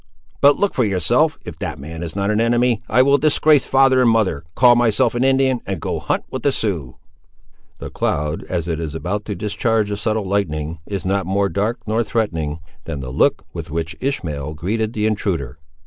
[0.41, 4.01] But look for yourself: if that man is not an enemy, I will disgrace father
[4.01, 6.95] and mother, call myself an Indian, and go hunt with the Siouxes!"
[7.77, 11.81] The cloud, as it is about to discharge the subtle lightning, is not more dark
[11.85, 15.59] nor threatening, than the look with which Ishmael greeted the intruder.